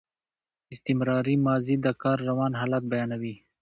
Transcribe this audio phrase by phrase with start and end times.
[0.73, 3.35] استمراري ماضي د کار روان حالت بیانوي.